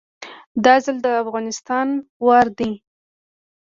[0.63, 1.87] دا ځل د افغانستان
[2.25, 2.71] وار دی